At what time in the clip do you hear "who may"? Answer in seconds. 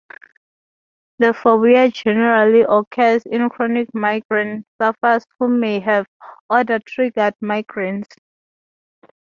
5.37-5.79